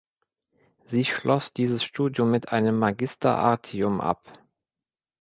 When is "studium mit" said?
1.83-2.51